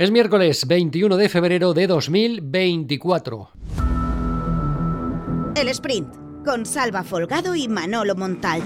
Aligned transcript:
Es 0.00 0.12
miércoles 0.12 0.64
21 0.68 1.16
de 1.16 1.28
febrero 1.28 1.74
de 1.74 1.88
2024. 1.88 3.50
El 5.56 5.66
sprint 5.70 6.14
con 6.44 6.64
Salva 6.64 7.02
Folgado 7.02 7.56
y 7.56 7.66
Manolo 7.66 8.14
Montalt. 8.14 8.62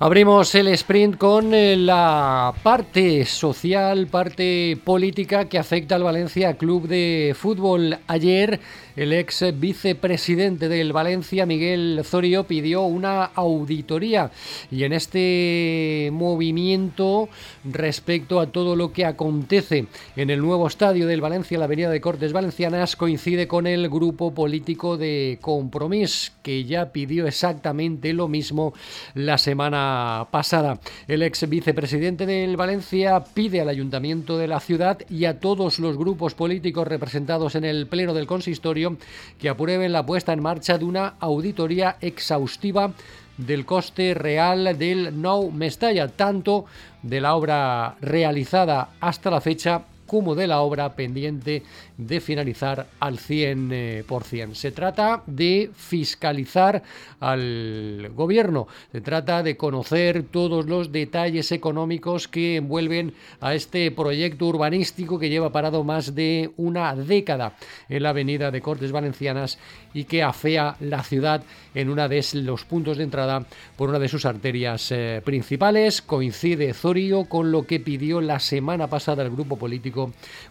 Abrimos 0.00 0.54
el 0.54 0.68
sprint 0.68 1.16
con 1.16 1.52
eh, 1.52 1.74
la 1.76 2.54
parte 2.62 3.26
social, 3.26 4.06
parte 4.06 4.78
política 4.84 5.48
que 5.48 5.58
afecta 5.58 5.96
al 5.96 6.04
Valencia 6.04 6.54
Club 6.56 6.86
de 6.86 7.34
Fútbol. 7.36 7.98
Ayer 8.06 8.60
el 8.94 9.12
ex 9.12 9.44
vicepresidente 9.58 10.68
del 10.68 10.92
Valencia, 10.92 11.46
Miguel 11.46 12.02
Zorio, 12.04 12.44
pidió 12.44 12.82
una 12.82 13.24
auditoría 13.24 14.30
y 14.70 14.84
en 14.84 14.92
este 14.92 16.10
movimiento 16.12 17.28
respecto 17.64 18.38
a 18.38 18.52
todo 18.52 18.76
lo 18.76 18.92
que 18.92 19.04
acontece 19.04 19.86
en 20.14 20.30
el 20.30 20.40
nuevo 20.40 20.68
estadio 20.68 21.08
del 21.08 21.20
Valencia, 21.20 21.58
la 21.58 21.64
Avenida 21.64 21.90
de 21.90 22.00
Cortes 22.00 22.32
Valencianas, 22.32 22.94
coincide 22.94 23.48
con 23.48 23.66
el 23.66 23.88
grupo 23.88 24.32
político 24.32 24.96
de 24.96 25.38
Compromís, 25.40 26.32
que 26.42 26.64
ya 26.64 26.92
pidió 26.92 27.26
exactamente 27.26 28.12
lo 28.12 28.28
mismo 28.28 28.74
la 29.14 29.38
semana 29.38 29.87
pasada. 30.30 30.80
El 31.06 31.22
ex 31.22 31.48
vicepresidente 31.48 32.26
del 32.26 32.56
Valencia 32.56 33.22
pide 33.34 33.60
al 33.60 33.68
ayuntamiento 33.68 34.38
de 34.38 34.48
la 34.48 34.60
ciudad 34.60 34.98
y 35.08 35.24
a 35.24 35.40
todos 35.40 35.78
los 35.78 35.96
grupos 35.96 36.34
políticos 36.34 36.86
representados 36.88 37.54
en 37.54 37.64
el 37.64 37.86
pleno 37.86 38.14
del 38.14 38.26
consistorio 38.26 38.96
que 39.38 39.48
aprueben 39.48 39.92
la 39.92 40.04
puesta 40.04 40.32
en 40.32 40.42
marcha 40.42 40.78
de 40.78 40.84
una 40.84 41.14
auditoría 41.20 41.96
exhaustiva 42.00 42.92
del 43.36 43.64
coste 43.64 44.14
real 44.14 44.76
del 44.76 45.20
Nou 45.20 45.50
Mestalla, 45.50 46.08
tanto 46.08 46.66
de 47.02 47.20
la 47.20 47.34
obra 47.34 47.96
realizada 48.00 48.90
hasta 49.00 49.30
la 49.30 49.40
fecha 49.40 49.82
como 50.08 50.34
de 50.34 50.48
la 50.48 50.60
obra 50.62 50.96
pendiente 50.96 51.62
de 51.96 52.20
finalizar 52.20 52.88
al 52.98 53.18
100%. 53.18 54.54
Se 54.54 54.72
trata 54.72 55.22
de 55.26 55.70
fiscalizar 55.76 56.82
al 57.20 58.10
gobierno, 58.14 58.66
se 58.90 59.00
trata 59.00 59.44
de 59.44 59.56
conocer 59.56 60.24
todos 60.24 60.66
los 60.66 60.90
detalles 60.90 61.52
económicos 61.52 62.26
que 62.26 62.56
envuelven 62.56 63.14
a 63.40 63.54
este 63.54 63.90
proyecto 63.92 64.46
urbanístico 64.46 65.18
que 65.18 65.28
lleva 65.28 65.52
parado 65.52 65.84
más 65.84 66.14
de 66.14 66.50
una 66.56 66.96
década 66.96 67.54
en 67.88 68.02
la 68.02 68.10
avenida 68.10 68.50
de 68.50 68.62
Cortes 68.62 68.90
Valencianas 68.90 69.58
y 69.94 70.04
que 70.04 70.22
afea 70.22 70.76
la 70.80 71.02
ciudad 71.02 71.42
en 71.74 71.90
uno 71.90 72.08
de 72.08 72.24
los 72.34 72.64
puntos 72.64 72.96
de 72.96 73.04
entrada 73.04 73.44
por 73.76 73.88
una 73.88 73.98
de 73.98 74.08
sus 74.08 74.24
arterias 74.24 74.90
eh, 74.90 75.22
principales. 75.24 76.02
Coincide 76.02 76.72
Zorio 76.74 77.24
con 77.24 77.50
lo 77.52 77.66
que 77.66 77.80
pidió 77.80 78.20
la 78.20 78.40
semana 78.40 78.88
pasada 78.88 79.22
el 79.22 79.30
grupo 79.30 79.56
político 79.56 79.97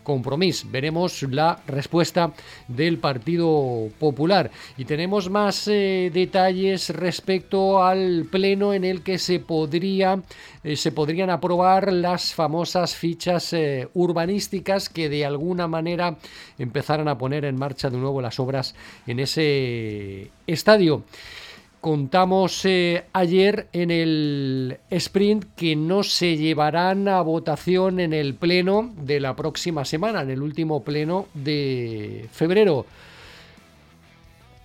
Compromís. 0.03 0.70
Veremos 0.70 1.23
la 1.23 1.59
respuesta 1.67 2.34
del 2.67 2.98
Partido 2.98 3.89
Popular. 4.00 4.52
Y 4.78 4.86
tenemos 4.86 5.30
más 5.30 5.67
eh, 5.67 6.12
detalles 6.14 6.89
respecto 6.89 7.84
al 7.84 8.28
pleno 8.31 8.73
en 8.73 8.84
el 8.84 9.02
que 9.02 9.17
se 9.17 9.39
podría 9.39 10.22
eh, 10.67 10.76
se 10.76 10.92
podrían 10.92 11.30
aprobar 11.30 11.94
las 11.94 12.34
famosas 12.34 12.94
fichas 12.94 13.54
eh, 13.54 13.88
urbanísticas 13.94 14.89
que 14.89 15.08
de 15.08 15.26
alguna 15.26 15.66
manera 15.66 16.17
empezaran 16.59 17.08
a 17.08 17.17
poner 17.17 17.45
en 17.45 17.58
marcha 17.58 17.89
de 17.89 17.98
nuevo 17.98 18.22
las 18.22 18.38
obras 18.38 18.76
en 19.06 19.22
ese 19.22 20.30
estadio 20.45 21.04
contamos 21.81 22.66
eh, 22.66 23.06
ayer 23.14 23.67
en 23.72 23.92
el 23.92 24.78
sprint 24.89 25.45
que 25.56 25.75
no 25.75 26.03
se 26.03 26.38
llevarán 26.38 27.08
a 27.08 27.22
votación 27.22 28.00
en 28.00 28.14
el 28.14 28.36
pleno 28.36 28.94
de 28.97 29.20
la 29.20 29.36
próxima 29.36 29.86
semana, 29.86 30.22
en 30.22 30.31
el 30.31 30.42
último 30.42 30.83
pleno 30.83 31.28
de 31.33 32.27
febrero. 32.32 32.86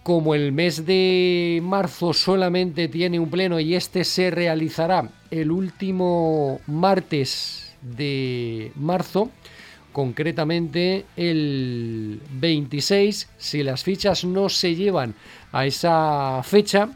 Como 0.02 0.34
el 0.34 0.50
mes 0.50 0.84
de 0.84 1.60
marzo 1.62 2.12
solamente 2.12 2.88
tiene 2.88 3.20
un 3.20 3.30
pleno 3.30 3.60
y 3.60 3.76
este 3.76 4.02
se 4.02 4.30
realizará 4.30 5.08
el 5.30 5.52
último 5.52 6.60
martes 6.66 7.72
de 7.82 8.72
marzo, 8.74 9.30
concretamente 9.92 11.04
el 11.16 12.20
26, 12.32 13.28
si 13.36 13.62
las 13.62 13.84
fichas 13.84 14.24
no 14.24 14.48
se 14.48 14.74
llevan 14.74 15.14
a 15.52 15.66
esa 15.66 16.42
fecha, 16.42 16.88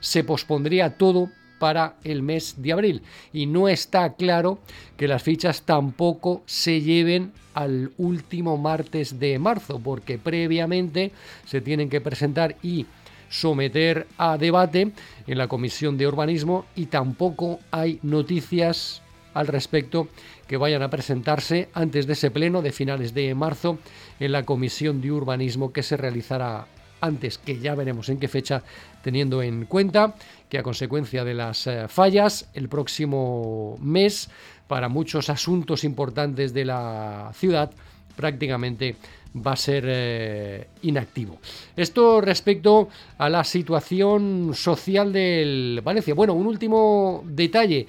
se 0.00 0.24
pospondría 0.24 0.96
todo 0.96 1.30
para 1.58 1.96
el 2.04 2.22
mes 2.22 2.56
de 2.58 2.72
abril. 2.72 3.02
Y 3.32 3.46
no 3.46 3.68
está 3.68 4.14
claro 4.14 4.58
que 4.96 5.08
las 5.08 5.22
fichas 5.22 5.62
tampoco 5.62 6.42
se 6.46 6.80
lleven 6.80 7.32
al 7.54 7.92
último 7.96 8.58
martes 8.58 9.18
de 9.18 9.38
marzo 9.38 9.80
porque 9.82 10.18
previamente 10.18 11.12
se 11.46 11.60
tienen 11.60 11.88
que 11.88 12.00
presentar 12.00 12.56
y 12.62 12.86
someter 13.28 14.06
a 14.18 14.38
debate 14.38 14.92
en 15.26 15.38
la 15.38 15.48
Comisión 15.48 15.96
de 15.96 16.06
Urbanismo 16.06 16.66
y 16.76 16.86
tampoco 16.86 17.58
hay 17.70 17.98
noticias 18.02 19.02
al 19.34 19.48
respecto 19.48 20.08
que 20.46 20.56
vayan 20.56 20.82
a 20.82 20.90
presentarse 20.90 21.68
antes 21.74 22.06
de 22.06 22.12
ese 22.12 22.30
pleno 22.30 22.62
de 22.62 22.72
finales 22.72 23.14
de 23.14 23.34
marzo 23.34 23.78
en 24.20 24.32
la 24.32 24.44
Comisión 24.44 25.00
de 25.00 25.12
Urbanismo 25.12 25.72
que 25.72 25.82
se 25.82 25.96
realizará 25.96 26.66
antes, 27.00 27.38
que 27.38 27.58
ya 27.58 27.74
veremos 27.74 28.08
en 28.08 28.18
qué 28.18 28.28
fecha, 28.28 28.62
teniendo 29.02 29.42
en 29.42 29.66
cuenta 29.66 30.14
que 30.48 30.58
a 30.58 30.62
consecuencia 30.62 31.24
de 31.24 31.34
las 31.34 31.66
eh, 31.66 31.88
fallas, 31.88 32.48
el 32.54 32.68
próximo 32.68 33.78
mes, 33.80 34.30
para 34.66 34.88
muchos 34.88 35.30
asuntos 35.30 35.84
importantes 35.84 36.52
de 36.52 36.64
la 36.64 37.30
ciudad, 37.34 37.70
prácticamente 38.16 38.96
va 39.36 39.52
a 39.52 39.56
ser 39.56 39.84
eh, 39.86 40.66
inactivo. 40.82 41.38
Esto 41.76 42.20
respecto 42.20 42.88
a 43.18 43.28
la 43.28 43.44
situación 43.44 44.52
social 44.54 45.12
del 45.12 45.80
Valencia. 45.84 46.14
Bueno, 46.14 46.34
un 46.34 46.46
último 46.46 47.22
detalle. 47.26 47.86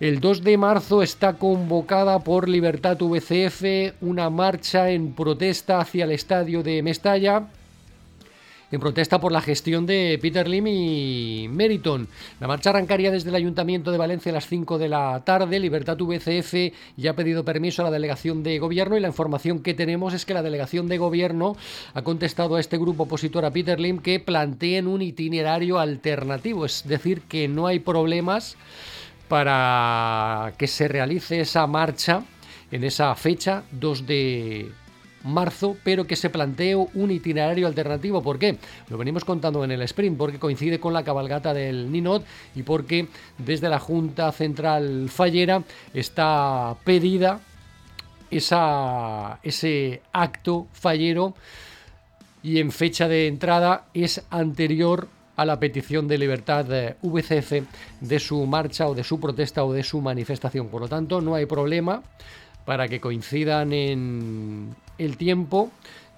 El 0.00 0.18
2 0.18 0.42
de 0.42 0.56
marzo 0.56 1.02
está 1.02 1.34
convocada 1.34 2.18
por 2.20 2.48
Libertad 2.48 2.96
VCF 2.98 4.00
una 4.00 4.30
marcha 4.30 4.90
en 4.90 5.12
protesta 5.12 5.78
hacia 5.78 6.04
el 6.04 6.12
estadio 6.12 6.62
de 6.62 6.82
Mestalla 6.82 7.48
en 8.72 8.80
protesta 8.80 9.20
por 9.20 9.32
la 9.32 9.40
gestión 9.40 9.86
de 9.86 10.18
Peter 10.20 10.48
Lim 10.48 10.66
y 10.68 11.48
Meriton. 11.50 12.08
La 12.38 12.46
marcha 12.46 12.70
arrancaría 12.70 13.10
desde 13.10 13.30
el 13.30 13.34
Ayuntamiento 13.34 13.90
de 13.90 13.98
Valencia 13.98 14.30
a 14.30 14.34
las 14.34 14.46
5 14.46 14.78
de 14.78 14.88
la 14.88 15.22
tarde. 15.24 15.58
Libertad 15.58 15.98
VCF 15.98 16.72
ya 16.96 17.10
ha 17.10 17.16
pedido 17.16 17.44
permiso 17.44 17.82
a 17.82 17.86
la 17.86 17.90
delegación 17.90 18.42
de 18.42 18.58
gobierno 18.58 18.96
y 18.96 19.00
la 19.00 19.08
información 19.08 19.60
que 19.60 19.74
tenemos 19.74 20.14
es 20.14 20.24
que 20.24 20.34
la 20.34 20.42
delegación 20.42 20.88
de 20.88 20.98
gobierno 20.98 21.56
ha 21.94 22.02
contestado 22.02 22.56
a 22.56 22.60
este 22.60 22.78
grupo 22.78 23.04
opositor 23.04 23.44
a 23.44 23.50
Peter 23.50 23.80
Lim 23.80 23.98
que 23.98 24.20
planteen 24.20 24.86
un 24.86 25.02
itinerario 25.02 25.78
alternativo, 25.78 26.64
es 26.64 26.86
decir, 26.86 27.22
que 27.22 27.48
no 27.48 27.66
hay 27.66 27.80
problemas 27.80 28.56
para 29.28 30.54
que 30.58 30.66
se 30.66 30.88
realice 30.88 31.40
esa 31.40 31.66
marcha 31.66 32.24
en 32.70 32.84
esa 32.84 33.14
fecha 33.14 33.64
2 33.72 34.06
de 34.06 34.72
marzo, 35.24 35.76
pero 35.84 36.06
que 36.06 36.16
se 36.16 36.30
plantee 36.30 36.74
un 36.74 37.10
itinerario 37.10 37.66
alternativo. 37.66 38.22
¿Por 38.22 38.38
qué? 38.38 38.56
Lo 38.88 38.98
venimos 38.98 39.24
contando 39.24 39.64
en 39.64 39.70
el 39.70 39.82
sprint, 39.82 40.16
porque 40.16 40.38
coincide 40.38 40.80
con 40.80 40.92
la 40.92 41.04
cabalgata 41.04 41.54
del 41.54 41.90
Ninot 41.90 42.24
y 42.54 42.62
porque 42.62 43.08
desde 43.38 43.68
la 43.68 43.78
Junta 43.78 44.32
Central 44.32 45.08
Fallera 45.08 45.62
está 45.94 46.76
pedida 46.84 47.40
esa, 48.30 49.40
ese 49.42 50.02
acto 50.12 50.68
fallero 50.72 51.34
y 52.42 52.58
en 52.58 52.72
fecha 52.72 53.08
de 53.08 53.26
entrada 53.26 53.86
es 53.92 54.22
anterior 54.30 55.08
a 55.36 55.44
la 55.44 55.58
petición 55.58 56.06
de 56.06 56.18
libertad 56.18 56.64
de 56.64 56.96
VCF 57.02 57.64
de 58.00 58.20
su 58.20 58.44
marcha 58.46 58.88
o 58.88 58.94
de 58.94 59.04
su 59.04 59.18
protesta 59.18 59.64
o 59.64 59.72
de 59.72 59.82
su 59.82 60.00
manifestación. 60.00 60.68
Por 60.68 60.82
lo 60.82 60.88
tanto, 60.88 61.20
no 61.20 61.34
hay 61.34 61.46
problema 61.46 62.02
para 62.64 62.88
que 62.88 63.00
coincidan 63.00 63.72
en 63.72 64.74
el 64.98 65.16
tiempo 65.16 65.70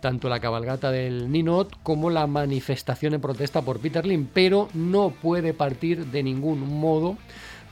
tanto 0.02 0.28
la 0.28 0.40
cabalgata 0.40 0.90
del 0.90 1.30
Ninot 1.30 1.78
como 1.82 2.10
la 2.10 2.26
manifestación 2.26 3.14
en 3.14 3.20
protesta 3.20 3.62
por 3.62 3.78
Peter 3.78 4.04
Lim, 4.04 4.26
pero 4.26 4.68
no 4.74 5.10
puede 5.10 5.54
partir 5.54 6.06
de 6.06 6.24
ningún 6.24 6.60
modo 6.80 7.16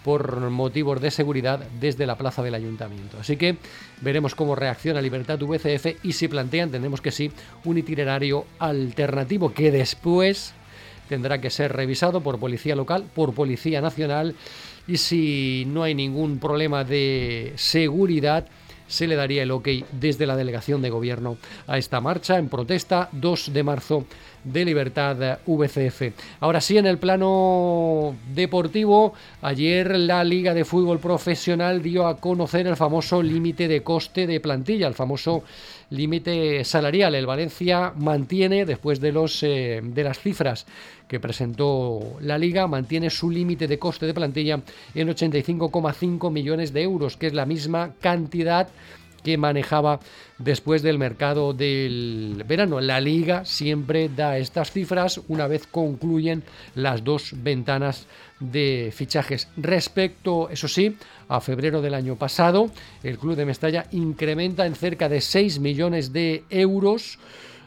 por 0.05 0.49
motivos 0.49 1.01
de 1.01 1.11
seguridad 1.11 1.61
desde 1.81 2.07
la 2.07 2.17
plaza 2.17 2.43
del 2.43 2.55
ayuntamiento. 2.55 3.19
Así 3.21 3.37
que 3.37 3.57
veremos 4.01 4.35
cómo 4.35 4.55
reacciona 4.55 5.03
Libertad 5.03 5.39
VCF 5.41 6.05
y 6.05 6.13
si 6.13 6.29
plantean, 6.29 6.71
tenemos 6.71 7.01
que 7.01 7.11
sí, 7.11 7.33
un 7.65 7.77
itinerario 7.77 8.47
alternativo 8.59 9.53
que 9.53 9.71
después 9.71 10.55
tendrá 11.11 11.41
que 11.41 11.51
ser 11.51 11.73
revisado 11.73 12.21
por 12.21 12.39
Policía 12.39 12.77
Local, 12.77 13.05
por 13.13 13.35
Policía 13.35 13.81
Nacional 13.81 14.37
y 14.87 14.97
si 14.97 15.65
no 15.67 15.83
hay 15.83 15.93
ningún 15.93 16.39
problema 16.39 16.85
de 16.85 17.53
seguridad, 17.57 18.47
se 18.87 19.09
le 19.09 19.17
daría 19.17 19.43
el 19.43 19.51
ok 19.51 19.69
desde 19.91 20.25
la 20.25 20.37
delegación 20.37 20.83
de 20.83 20.91
gobierno 20.91 21.37
a 21.67 21.79
esta 21.79 22.01
marcha 22.01 22.39
en 22.39 22.49
protesta 22.49 23.09
2 23.11 23.53
de 23.53 23.63
marzo 23.65 24.07
de 24.45 24.65
Libertad 24.65 25.39
VCF. 25.47 26.13
Ahora 26.41 26.61
sí, 26.61 26.79
en 26.79 26.87
el 26.87 26.99
plano 26.99 28.15
deportivo, 28.35 29.15
ayer 29.43 29.99
la 29.99 30.25
Liga 30.25 30.55
de 30.55 30.65
Fútbol 30.65 30.99
Profesional 30.99 31.83
dio 31.83 32.07
a 32.07 32.17
conocer 32.19 32.67
el 32.67 32.77
famoso 32.77 33.23
límite 33.23 33.69
de 33.69 33.83
coste 33.83 34.27
de 34.27 34.41
plantilla, 34.41 34.87
el 34.87 34.95
famoso 34.95 35.45
límite 35.91 36.65
salarial. 36.65 37.15
El 37.15 37.27
Valencia 37.27 37.93
mantiene, 37.97 38.65
después 38.65 39.01
de, 39.01 39.13
los, 39.13 39.43
eh, 39.43 39.81
de 39.83 40.05
las 40.05 40.19
cifras 40.19 40.67
que 41.09 41.21
presentó 41.21 42.19
la 42.21 42.39
liga, 42.39 42.67
mantiene 42.67 43.11
su 43.11 43.31
límite 43.31 43.67
de 43.67 43.79
coste 43.79 44.07
de 44.07 44.15
plantilla 44.15 44.61
en 44.95 45.09
85,5 45.09 46.31
millones 46.31 46.73
de 46.73 46.83
euros, 46.83 47.17
que 47.17 47.27
es 47.27 47.35
la 47.35 47.47
misma 47.47 47.95
cantidad 48.01 48.69
que 49.23 49.37
manejaba 49.37 50.01
después 50.39 50.83
del 50.83 50.99
mercado 50.99 51.53
del 51.53 52.45
verano. 52.47 52.81
La 52.81 53.01
liga 53.01 53.45
siempre 53.45 54.09
da 54.09 54.39
estas 54.39 54.71
cifras 54.71 55.21
una 55.29 55.47
vez 55.47 55.67
concluyen 55.67 56.43
las 56.75 57.05
dos 57.05 57.33
ventanas 57.37 58.07
de 58.41 58.91
fichajes. 58.95 59.49
Respecto, 59.57 60.49
eso 60.49 60.69
sí, 60.69 60.97
a 61.29 61.41
febrero 61.41 61.83
del 61.83 61.95
año 61.95 62.17
pasado, 62.17 62.71
el 63.03 63.19
club 63.19 63.37
de 63.37 63.45
Mestalla 63.45 63.87
incrementa 63.93 64.67
en 64.67 64.75
cerca 64.75 65.09
de 65.09 65.21
6 65.21 65.61
millones 65.61 66.13
de 66.13 66.45
euros 66.51 67.19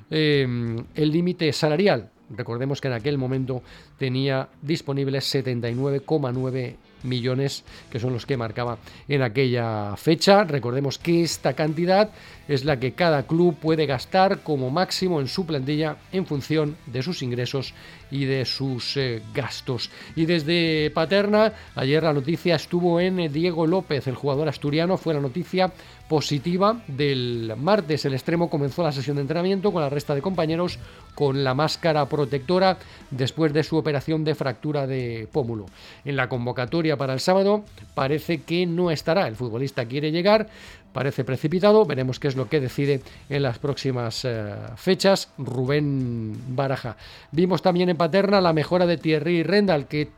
eh, 0.10 0.48
el 0.96 1.12
límite 1.12 1.54
salarial. 1.54 2.10
Recordemos 2.30 2.82
que 2.82 2.88
en 2.88 2.96
aquel 2.96 3.18
momento 3.18 3.62
tenía 3.98 4.50
disponibles 4.62 5.34
79,9 5.34 6.76
millones 7.04 7.64
que 7.92 8.00
son 8.00 8.14
los 8.14 8.26
que 8.26 8.38
marcaba 8.38 8.78
en 9.08 9.22
aquella 9.22 9.96
fecha. 9.98 10.44
Recordemos 10.44 10.98
que 10.98 11.24
esta 11.24 11.54
cantidad 11.54 12.10
es 12.48 12.66
la 12.66 12.80
que 12.80 12.94
cada 12.94 13.24
club 13.24 13.56
puede 13.56 13.86
gastar 13.86 14.40
como 14.42 14.70
máximo 14.70 15.22
en 15.22 15.28
su 15.28 15.46
plantilla 15.46 15.98
en 16.12 16.26
función 16.26 16.76
de 16.86 17.02
sus 17.02 17.22
ingresos 17.22 17.74
y 18.12 18.26
de 18.26 18.46
sus 18.46 18.98
eh, 18.98 19.22
gastos. 19.34 19.90
Y 20.16 20.26
desde 20.26 20.92
Paterna, 20.92 21.54
ayer 21.76 22.04
la 22.04 22.14
noticia 22.14 22.56
estuvo 22.56 23.00
en 23.00 23.20
eh, 23.20 23.30
Diego 23.30 23.66
López, 23.66 24.08
el 24.08 24.16
jugador 24.16 24.48
asturiano, 24.48 24.98
fue 24.98 25.14
la 25.14 25.20
noticia 25.20 25.72
positiva 26.08 26.82
del 26.88 27.54
martes. 27.58 28.06
El 28.06 28.14
extremo 28.14 28.50
comenzó 28.50 28.84
la 28.84 28.92
sesión 28.92 29.16
de 29.16 29.22
entrenamiento 29.22 29.72
con 29.72 29.82
la 29.82 29.90
resta 29.90 30.14
de 30.14 30.22
compañeros 30.22 30.80
con 31.16 31.44
la 31.44 31.54
máscara 31.54 32.08
protectora 32.08 32.78
después 33.12 33.54
de 33.54 33.64
su 33.64 33.78
operación 33.78 34.24
de 34.24 34.36
fractura 34.36 34.88
de 34.88 35.28
pómulo. 35.32 35.66
En 36.06 36.16
la 36.16 36.30
convocatoria 36.30 36.98
para 36.98 37.14
el 37.14 37.20
sábado 37.20 37.64
parece 37.94 38.42
que 38.42 38.66
no 38.66 38.92
estará. 38.92 39.28
El 39.28 39.36
futbolista 39.36 39.86
quiere 39.86 40.12
llegar, 40.12 40.48
parece 40.92 41.24
precipitado. 41.24 41.86
Veremos 41.86 42.20
qué 42.20 42.28
es 42.28 42.36
lo 42.36 42.50
que 42.50 42.60
decide 42.60 43.02
en 43.30 43.44
las 43.44 43.60
próximas 43.60 44.26
eh, 44.26 44.54
fechas 44.76 45.30
Rubén 45.38 46.56
Baraja. 46.56 46.98
Vimos 47.32 47.62
también 47.62 47.90
en 47.90 47.98
Paterna 47.98 48.42
la 48.42 48.54
mejora 48.54 48.86
de 48.86 48.98
Thierry 48.98 49.44
Rendal, 49.44 49.88
que 49.88 50.10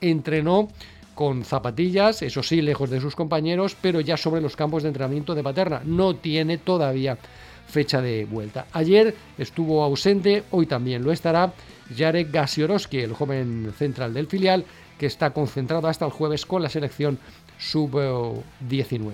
entrenó 0.00 0.68
con 1.18 1.42
zapatillas, 1.42 2.22
eso 2.22 2.44
sí, 2.44 2.62
lejos 2.62 2.90
de 2.90 3.00
sus 3.00 3.16
compañeros, 3.16 3.76
pero 3.82 4.00
ya 4.00 4.16
sobre 4.16 4.40
los 4.40 4.54
campos 4.54 4.84
de 4.84 4.90
entrenamiento 4.90 5.34
de 5.34 5.42
Paterna. 5.42 5.82
No 5.84 6.14
tiene 6.14 6.58
todavía 6.58 7.18
fecha 7.66 8.00
de 8.00 8.24
vuelta. 8.24 8.68
Ayer 8.72 9.16
estuvo 9.36 9.82
ausente, 9.82 10.44
hoy 10.52 10.66
también 10.66 11.02
lo 11.02 11.10
estará 11.10 11.52
Jarek 11.96 12.30
Gasiorowski, 12.30 12.98
el 12.98 13.14
joven 13.14 13.72
central 13.76 14.14
del 14.14 14.28
filial, 14.28 14.64
que 14.96 15.06
está 15.06 15.30
concentrado 15.30 15.88
hasta 15.88 16.04
el 16.04 16.12
jueves 16.12 16.46
con 16.46 16.62
la 16.62 16.68
selección 16.68 17.18
sub-19. 17.58 19.10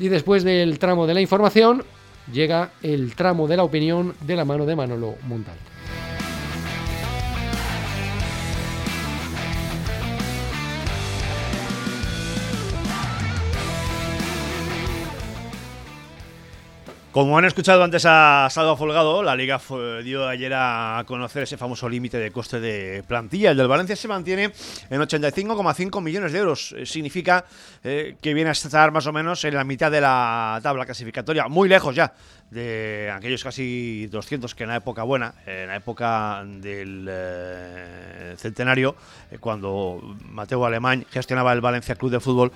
Y 0.00 0.08
después 0.08 0.42
del 0.42 0.80
tramo 0.80 1.06
de 1.06 1.14
la 1.14 1.20
información, 1.20 1.84
llega 2.32 2.72
el 2.82 3.14
tramo 3.14 3.46
de 3.46 3.56
la 3.56 3.62
opinión 3.62 4.16
de 4.22 4.34
la 4.34 4.44
mano 4.44 4.66
de 4.66 4.74
Manolo 4.74 5.14
Montal. 5.28 5.69
Como 17.12 17.36
han 17.36 17.44
escuchado 17.44 17.82
antes 17.82 18.04
a 18.06 18.46
Salva 18.50 18.76
Folgado, 18.76 19.20
la 19.24 19.34
Liga 19.34 19.60
dio 20.04 20.28
ayer 20.28 20.52
a 20.54 21.02
conocer 21.08 21.42
ese 21.42 21.56
famoso 21.56 21.88
límite 21.88 22.18
de 22.18 22.30
coste 22.30 22.60
de 22.60 23.02
plantilla. 23.02 23.50
El 23.50 23.56
del 23.56 23.66
Valencia 23.66 23.96
se 23.96 24.06
mantiene 24.06 24.52
en 24.88 25.00
85,5 25.00 26.00
millones 26.00 26.30
de 26.30 26.38
euros. 26.38 26.72
Eh, 26.78 26.86
significa 26.86 27.44
eh, 27.82 28.14
que 28.22 28.32
viene 28.32 28.50
a 28.50 28.52
estar 28.52 28.92
más 28.92 29.08
o 29.08 29.12
menos 29.12 29.44
en 29.44 29.56
la 29.56 29.64
mitad 29.64 29.90
de 29.90 30.00
la 30.00 30.60
tabla 30.62 30.84
clasificatoria, 30.84 31.48
muy 31.48 31.68
lejos 31.68 31.96
ya 31.96 32.14
de 32.52 33.12
aquellos 33.12 33.44
casi 33.44 34.08
200 34.08 34.56
que 34.56 34.64
en 34.64 34.70
la 34.70 34.76
época 34.76 35.04
buena, 35.04 35.34
en 35.46 35.68
la 35.68 35.76
época 35.76 36.42
del 36.44 37.06
eh, 37.08 38.34
centenario, 38.36 38.96
cuando 39.38 40.16
Mateo 40.28 40.64
Alemán 40.64 41.06
gestionaba 41.10 41.52
el 41.52 41.60
Valencia 41.60 41.94
Club 41.94 42.10
de 42.10 42.18
Fútbol, 42.18 42.50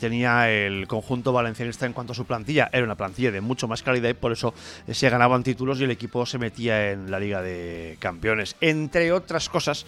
tenía 0.00 0.50
el 0.50 0.88
conjunto 0.88 1.32
valencianista 1.32 1.86
en 1.86 1.92
cuanto 1.92 2.14
a 2.14 2.16
su 2.16 2.24
plantilla. 2.24 2.68
Era 2.72 2.82
una 2.82 2.96
plantilla 2.96 3.30
de 3.30 3.40
mucho 3.40 3.68
más 3.68 3.80
calidad 3.88 4.10
y 4.10 4.14
por 4.14 4.32
eso 4.32 4.54
se 4.90 5.10
ganaban 5.10 5.42
títulos 5.42 5.80
y 5.80 5.84
el 5.84 5.90
equipo 5.90 6.24
se 6.26 6.38
metía 6.38 6.92
en 6.92 7.10
la 7.10 7.18
Liga 7.18 7.42
de 7.42 7.96
Campeones. 7.98 8.56
Entre 8.60 9.12
otras 9.12 9.48
cosas, 9.48 9.86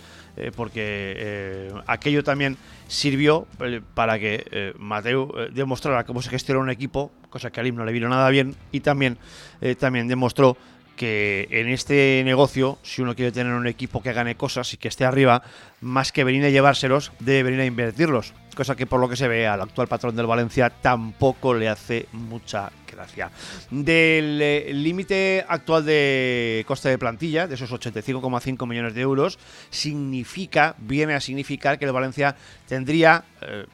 porque 0.56 1.70
aquello 1.86 2.24
también 2.24 2.56
sirvió 2.88 3.46
para 3.94 4.18
que 4.18 4.74
Mateo 4.78 5.32
demostrara 5.52 6.04
cómo 6.04 6.22
se 6.22 6.30
gestiona 6.30 6.60
un 6.60 6.70
equipo 6.70 7.10
cosa 7.30 7.50
que 7.50 7.60
a 7.60 7.62
Lim 7.62 7.76
no 7.76 7.84
le 7.84 7.92
vino 7.92 8.08
nada 8.08 8.28
bien, 8.28 8.54
y 8.72 8.80
también, 8.80 9.16
eh, 9.60 9.74
también 9.76 10.08
demostró 10.08 10.56
que 11.00 11.48
en 11.50 11.70
este 11.70 12.20
negocio, 12.26 12.76
si 12.82 13.00
uno 13.00 13.16
quiere 13.16 13.32
tener 13.32 13.54
un 13.54 13.66
equipo 13.66 14.02
que 14.02 14.12
gane 14.12 14.34
cosas 14.34 14.74
y 14.74 14.76
que 14.76 14.88
esté 14.88 15.06
arriba, 15.06 15.42
más 15.80 16.12
que 16.12 16.24
venir 16.24 16.44
a 16.44 16.50
llevárselos, 16.50 17.10
debe 17.20 17.44
venir 17.44 17.60
a 17.60 17.64
invertirlos. 17.64 18.34
Cosa 18.54 18.76
que 18.76 18.84
por 18.84 19.00
lo 19.00 19.08
que 19.08 19.16
se 19.16 19.26
ve 19.26 19.46
al 19.46 19.62
actual 19.62 19.88
patrón 19.88 20.14
del 20.14 20.26
Valencia 20.26 20.68
tampoco 20.68 21.54
le 21.54 21.70
hace 21.70 22.06
mucha 22.12 22.70
gracia. 22.92 23.30
Del 23.70 24.42
eh, 24.42 24.72
límite 24.74 25.42
actual 25.48 25.86
de 25.86 26.66
coste 26.68 26.90
de 26.90 26.98
plantilla, 26.98 27.46
de 27.46 27.54
esos 27.54 27.72
85,5 27.72 28.68
millones 28.68 28.92
de 28.92 29.00
euros, 29.00 29.38
significa, 29.70 30.74
viene 30.76 31.14
a 31.14 31.20
significar 31.20 31.78
que 31.78 31.86
el 31.86 31.92
Valencia 31.92 32.36
tendría 32.68 33.24
eh, 33.40 33.64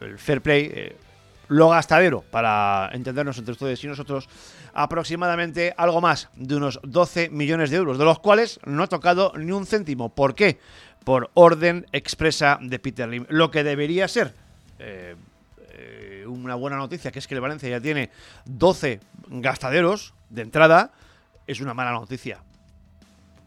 el 0.00 0.18
fair 0.18 0.40
play 0.40 0.96
lo 1.52 1.68
gastadero, 1.68 2.24
para 2.30 2.88
entendernos 2.92 3.36
entre 3.36 3.52
ustedes 3.52 3.84
y 3.84 3.86
nosotros, 3.86 4.28
aproximadamente 4.72 5.74
algo 5.76 6.00
más 6.00 6.30
de 6.34 6.56
unos 6.56 6.80
12 6.82 7.28
millones 7.28 7.70
de 7.70 7.76
euros, 7.76 7.98
de 7.98 8.04
los 8.06 8.18
cuales 8.20 8.58
no 8.64 8.82
ha 8.82 8.86
tocado 8.86 9.34
ni 9.36 9.52
un 9.52 9.66
céntimo. 9.66 10.08
¿Por 10.08 10.34
qué? 10.34 10.58
Por 11.04 11.30
orden 11.34 11.86
expresa 11.92 12.58
de 12.60 12.78
Peter 12.78 13.06
Lim. 13.06 13.26
Lo 13.28 13.50
que 13.50 13.64
debería 13.64 14.08
ser 14.08 14.34
eh, 14.78 15.14
eh, 15.72 16.24
una 16.26 16.54
buena 16.54 16.76
noticia, 16.76 17.12
que 17.12 17.18
es 17.18 17.26
que 17.26 17.34
el 17.34 17.42
Valencia 17.42 17.68
ya 17.68 17.80
tiene 17.80 18.10
12 18.46 19.00
gastaderos 19.28 20.14
de 20.30 20.42
entrada, 20.42 20.92
es 21.46 21.60
una 21.60 21.74
mala 21.74 21.92
noticia. 21.92 22.38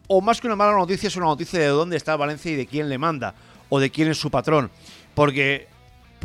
O 0.08 0.22
más 0.22 0.40
que 0.40 0.46
una 0.46 0.56
mala 0.56 0.74
noticia, 0.74 1.08
es 1.08 1.16
una 1.16 1.26
noticia 1.26 1.60
de 1.60 1.68
dónde 1.68 1.98
está 1.98 2.16
Valencia 2.16 2.52
y 2.52 2.56
de 2.56 2.68
quién 2.68 2.88
le 2.88 3.00
manda, 3.00 3.34
o 3.70 3.80
de 3.80 3.90
quién 3.90 4.10
es 4.10 4.20
su 4.20 4.30
patrón. 4.30 4.70
Porque 5.16 5.74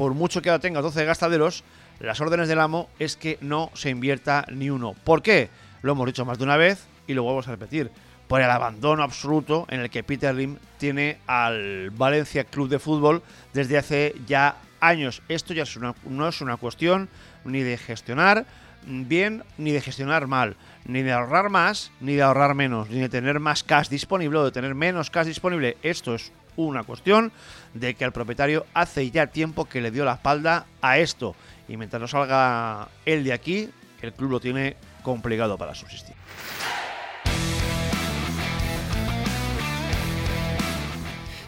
por 0.00 0.14
mucho 0.14 0.40
que 0.40 0.49
ahora 0.49 0.61
tenga 0.61 0.81
12 0.81 1.04
gastaderos, 1.04 1.62
las 2.00 2.21
órdenes 2.21 2.49
del 2.49 2.61
amo 2.61 2.88
es 2.99 3.16
que 3.16 3.38
no 3.40 3.71
se 3.75 3.90
invierta 3.90 4.45
ni 4.50 4.71
uno. 4.71 4.95
¿Por 5.04 5.23
qué? 5.23 5.50
Lo 5.83 5.92
hemos 5.92 6.07
dicho 6.07 6.25
más 6.25 6.38
de 6.38 6.45
una 6.45 6.57
vez 6.57 6.87
y 7.07 7.14
lo 7.14 7.23
vuelvo 7.23 7.40
a 7.40 7.42
repetir. 7.42 7.90
Por 8.26 8.40
el 8.40 8.50
abandono 8.50 9.02
absoluto 9.02 9.66
en 9.71 9.80
el 9.80 9.90
que 9.90 10.02
Peter 10.02 10.35
Lim 10.35 10.57
tiene 10.78 11.19
al 11.26 11.90
Valencia 11.90 12.45
Club 12.45 12.69
de 12.69 12.78
Fútbol 12.78 13.23
desde 13.52 13.76
hace 13.76 14.14
ya 14.26 14.57
años. 14.80 15.23
Esto 15.28 15.52
ya 15.52 15.64
no 16.04 16.28
es 16.28 16.40
una 16.40 16.57
cuestión 16.57 17.09
ni 17.45 17.62
de 17.62 17.76
gestionar 17.76 18.47
bien 18.87 19.45
ni 19.59 19.73
de 19.73 19.80
gestionar 19.80 20.26
mal, 20.26 20.57
ni 20.87 21.02
de 21.02 21.12
ahorrar 21.12 21.50
más 21.50 21.90
ni 22.00 22.14
de 22.14 22.23
ahorrar 22.23 22.54
menos, 22.54 22.88
ni 22.90 23.00
de 23.00 23.09
tener 23.09 23.40
más 23.40 23.62
cash 23.62 23.88
disponible 23.88 24.38
o 24.38 24.45
de 24.45 24.52
tener 24.52 24.75
menos 24.75 25.11
cash 25.11 25.26
disponible. 25.26 25.76
Esto 25.83 26.14
es 26.14 26.33
una 26.57 26.83
cuestión 26.83 27.33
de 27.75 27.95
que 27.95 28.04
el 28.04 28.12
propietario 28.12 28.66
hace 28.75 29.11
ya 29.11 29.26
tiempo 29.28 29.66
que 29.66 29.80
le 29.80 29.90
dio 29.90 30.04
la 30.04 30.14
espalda 30.14 30.66
a 30.80 30.99
esto. 30.99 31.35
Y 31.71 31.77
mientras 31.77 32.03
no 32.03 32.09
salga 32.09 32.89
él 33.07 33.23
de 33.23 33.33
aquí, 33.33 33.71
el 34.03 34.12
club 34.12 34.33
lo 34.33 34.41
tiene 34.41 34.77
complicado 35.05 35.57
para 35.57 35.73
subsistir. 35.73 36.17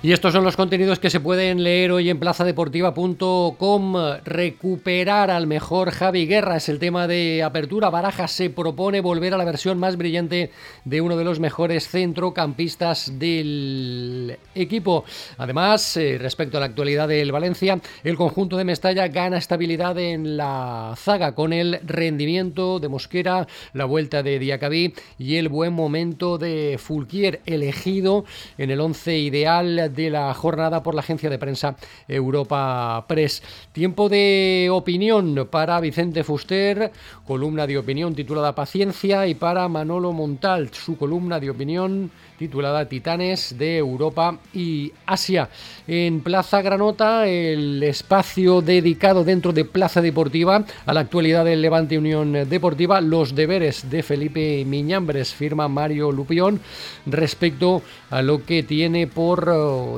Y 0.04 0.10
estos 0.10 0.32
son 0.32 0.42
los 0.42 0.56
contenidos 0.56 0.98
que 0.98 1.10
se 1.10 1.20
pueden 1.20 1.62
leer 1.62 1.92
hoy 1.92 2.10
en 2.10 2.18
plazadeportiva.com. 2.18 3.94
Recuperar 4.24 5.30
al 5.30 5.46
mejor 5.46 5.92
Javi 5.92 6.26
Guerra 6.26 6.56
es 6.56 6.68
el 6.68 6.80
tema 6.80 7.06
de 7.06 7.44
apertura. 7.44 7.88
Baraja 7.88 8.26
se 8.26 8.50
propone 8.50 9.00
volver 9.00 9.32
a 9.32 9.36
la 9.36 9.44
versión 9.44 9.78
más 9.78 9.96
brillante 9.96 10.50
de 10.84 11.00
uno 11.00 11.16
de 11.16 11.22
los 11.22 11.38
mejores 11.38 11.86
centrocampistas 11.88 13.16
del 13.20 14.38
equipo. 14.56 15.04
Además, 15.38 15.96
eh, 15.96 16.18
respecto 16.20 16.56
a 16.56 16.60
la 16.60 16.66
actualidad 16.66 17.06
del 17.06 17.30
Valencia, 17.30 17.80
el 18.02 18.16
conjunto 18.16 18.56
de 18.56 18.64
Mestalla 18.64 19.06
gana 19.06 19.38
estabilidad 19.38 19.96
en 20.00 20.36
la 20.36 20.94
zaga 20.96 21.36
con 21.36 21.52
el 21.52 21.78
rendimiento 21.86 22.80
de 22.80 22.88
Mosquera, 22.88 23.46
la 23.72 23.84
vuelta 23.84 24.24
de 24.24 24.40
Diacabí 24.40 24.94
y 25.16 25.36
el 25.36 25.48
buen 25.48 25.72
momento 25.72 26.38
de 26.38 26.76
Fulquier, 26.82 27.40
elegido 27.46 28.24
en 28.58 28.72
el 28.72 28.80
once 28.80 29.16
ideal 29.16 29.91
de 29.92 30.10
la 30.10 30.32
jornada 30.34 30.82
por 30.82 30.94
la 30.94 31.00
agencia 31.00 31.30
de 31.30 31.38
prensa 31.38 31.76
Europa 32.08 33.04
Press. 33.06 33.42
Tiempo 33.72 34.08
de 34.08 34.68
opinión 34.70 35.48
para 35.50 35.80
Vicente 35.80 36.24
Fuster, 36.24 36.90
columna 37.26 37.66
de 37.66 37.78
opinión 37.78 38.14
titulada 38.14 38.54
Paciencia, 38.54 39.26
y 39.26 39.34
para 39.34 39.68
Manolo 39.68 40.12
Montal, 40.12 40.70
su 40.72 40.96
columna 40.96 41.38
de 41.38 41.50
opinión 41.50 42.10
titulada 42.38 42.88
Titanes 42.88 43.56
de 43.56 43.76
Europa 43.76 44.36
y 44.52 44.92
Asia. 45.06 45.48
En 45.86 46.20
Plaza 46.22 46.60
Granota, 46.60 47.28
el 47.28 47.82
espacio 47.84 48.60
dedicado 48.62 49.22
dentro 49.22 49.52
de 49.52 49.64
Plaza 49.64 50.00
Deportiva 50.00 50.64
a 50.84 50.92
la 50.92 51.00
actualidad 51.00 51.44
del 51.44 51.62
Levante 51.62 51.98
Unión 51.98 52.32
Deportiva, 52.48 53.00
los 53.00 53.34
deberes 53.34 53.88
de 53.90 54.02
Felipe 54.02 54.64
Miñambres, 54.64 55.32
firma 55.32 55.68
Mario 55.68 56.10
Lupión, 56.10 56.60
respecto 57.06 57.82
a 58.10 58.22
lo 58.22 58.44
que 58.44 58.62
tiene 58.62 59.06
por 59.06 59.48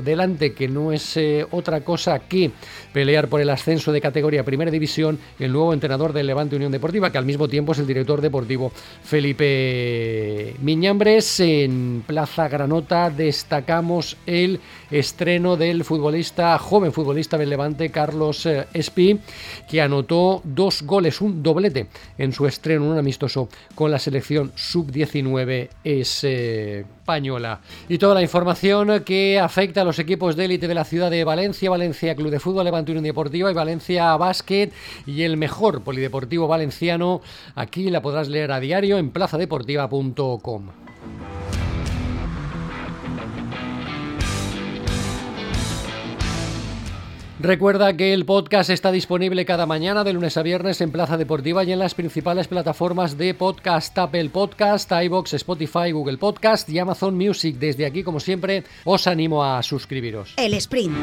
delante, 0.02 0.52
que 0.52 0.68
no 0.68 0.92
es 0.92 1.16
eh, 1.16 1.46
otra 1.50 1.82
cosa 1.82 2.18
que 2.18 2.50
pelear 2.92 3.28
por 3.28 3.40
el 3.40 3.50
ascenso 3.50 3.92
de 3.92 4.00
categoría 4.00 4.44
Primera 4.44 4.70
División, 4.70 5.18
el 5.38 5.52
nuevo 5.52 5.72
entrenador 5.72 6.12
del 6.12 6.26
Levante 6.26 6.56
Unión 6.56 6.72
Deportiva, 6.72 7.10
que 7.10 7.18
al 7.18 7.24
mismo 7.26 7.48
tiempo 7.48 7.72
es 7.72 7.78
el 7.78 7.86
director 7.86 8.20
deportivo 8.20 8.72
Felipe 9.02 10.54
Miñambres. 10.60 11.40
En 11.40 12.04
Plaza 12.06 12.48
Granota 12.48 13.10
destacamos 13.10 14.16
el 14.26 14.60
estreno 14.90 15.56
del 15.56 15.84
futbolista, 15.84 16.56
joven 16.58 16.92
futbolista 16.92 17.36
del 17.36 17.50
Levante, 17.50 17.90
Carlos 17.90 18.46
eh, 18.46 18.66
Espi, 18.72 19.18
que 19.68 19.80
anotó 19.80 20.40
dos 20.44 20.82
goles, 20.82 21.20
un 21.20 21.42
doblete 21.42 21.88
en 22.18 22.32
su 22.32 22.46
estreno, 22.46 22.90
un 22.90 22.98
amistoso 22.98 23.48
con 23.74 23.90
la 23.90 23.98
selección 23.98 24.52
sub-19 24.54 25.68
Y 27.88 27.98
toda 27.98 28.14
la 28.14 28.22
información 28.22 29.04
que 29.04 29.38
afecta 29.38 29.82
a 29.82 29.84
los 29.84 29.98
equipos 29.98 30.36
de 30.36 30.46
élite 30.46 30.68
de 30.68 30.74
la 30.74 30.84
ciudad 30.84 31.10
de 31.10 31.22
Valencia, 31.24 31.68
Valencia 31.68 32.14
Club 32.14 32.30
de 32.30 32.40
Fútbol, 32.40 32.64
Levante 32.64 32.92
Unión 32.92 33.04
Deportiva 33.04 33.50
y 33.50 33.54
Valencia 33.54 34.16
Básquet 34.16 34.72
y 35.06 35.22
el 35.22 35.36
mejor 35.36 35.82
polideportivo 35.82 36.48
valenciano, 36.48 37.20
aquí 37.54 37.90
la 37.90 38.00
podrás 38.00 38.28
leer 38.28 38.52
a 38.52 38.60
diario 38.60 38.98
en 38.98 39.10
plazadeportiva.com. 39.10 40.70
Recuerda 47.44 47.94
que 47.94 48.14
el 48.14 48.24
podcast 48.24 48.70
está 48.70 48.90
disponible 48.90 49.44
cada 49.44 49.66
mañana 49.66 50.02
de 50.02 50.14
lunes 50.14 50.38
a 50.38 50.42
viernes 50.42 50.80
en 50.80 50.90
Plaza 50.90 51.18
Deportiva 51.18 51.62
y 51.62 51.72
en 51.72 51.78
las 51.78 51.92
principales 51.92 52.48
plataformas 52.48 53.18
de 53.18 53.34
podcast, 53.34 53.98
Apple 53.98 54.30
Podcast, 54.30 54.90
iBox, 54.90 55.34
Spotify, 55.34 55.90
Google 55.90 56.16
Podcast 56.16 56.70
y 56.70 56.78
Amazon 56.78 57.14
Music. 57.18 57.56
Desde 57.58 57.84
aquí, 57.84 58.02
como 58.02 58.18
siempre, 58.18 58.64
os 58.84 59.06
animo 59.06 59.44
a 59.44 59.62
suscribiros. 59.62 60.32
El 60.38 60.54
sprint. 60.54 60.96